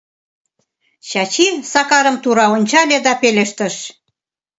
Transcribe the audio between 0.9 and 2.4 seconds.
Чачи Сакарым